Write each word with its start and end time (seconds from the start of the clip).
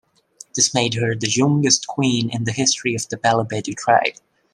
This 0.55 0.73
made 0.73 0.95
her 0.95 1.13
the 1.13 1.29
youngest 1.29 1.85
Queen 1.85 2.31
in 2.31 2.45
the 2.45 2.51
history 2.51 2.95
of 2.95 3.07
the 3.09 3.17
Balobedu 3.17 3.75
tribe. 3.75 4.15